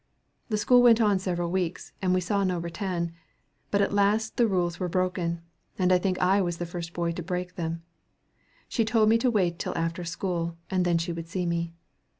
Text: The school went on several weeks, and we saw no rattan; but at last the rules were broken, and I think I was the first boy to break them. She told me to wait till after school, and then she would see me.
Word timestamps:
The 0.49 0.57
school 0.57 0.81
went 0.81 0.99
on 0.99 1.19
several 1.19 1.51
weeks, 1.51 1.93
and 2.01 2.11
we 2.11 2.21
saw 2.21 2.43
no 2.43 2.57
rattan; 2.57 3.11
but 3.69 3.81
at 3.83 3.93
last 3.93 4.35
the 4.35 4.47
rules 4.47 4.79
were 4.79 4.89
broken, 4.89 5.43
and 5.77 5.93
I 5.93 5.99
think 5.99 6.17
I 6.17 6.41
was 6.41 6.57
the 6.57 6.65
first 6.65 6.91
boy 6.93 7.11
to 7.11 7.21
break 7.21 7.53
them. 7.53 7.83
She 8.67 8.83
told 8.83 9.09
me 9.09 9.19
to 9.19 9.29
wait 9.29 9.59
till 9.59 9.77
after 9.77 10.03
school, 10.03 10.57
and 10.71 10.85
then 10.85 10.97
she 10.97 11.13
would 11.13 11.27
see 11.27 11.45
me. 11.45 11.75